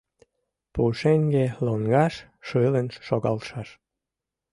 [0.73, 2.15] Пушеҥге лоҥгаш
[2.47, 3.69] шылын шогалшаш.